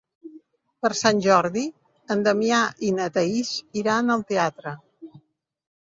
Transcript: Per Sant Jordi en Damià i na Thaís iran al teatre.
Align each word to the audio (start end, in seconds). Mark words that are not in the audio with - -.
Per 0.85 0.89
Sant 1.01 1.19
Jordi 1.25 1.65
en 2.15 2.25
Damià 2.29 2.63
i 2.89 2.91
na 2.97 3.07
Thaís 3.19 3.55
iran 3.83 4.11
al 4.15 4.29
teatre. 4.33 4.79